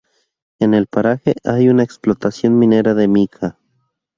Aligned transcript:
En 0.57 0.73
el 0.73 0.87
paraje 0.87 1.35
hay 1.43 1.69
una 1.69 1.83
explotación 1.83 2.57
minera 2.57 2.95
de 2.95 3.07
mica. 3.07 3.59